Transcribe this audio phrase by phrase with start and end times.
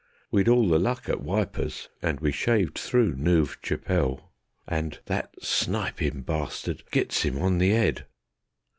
[0.31, 4.31] We'd all the luck at Wipers, and we shaved through Noove Chapelle,
[4.67, 4.97] And...
[5.05, 8.07] that snipin' barstard gits 'im on the 'ead.